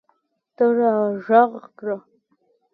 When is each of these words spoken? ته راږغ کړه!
ته 0.55 0.65
راږغ 0.77 1.53
کړه! 1.77 1.97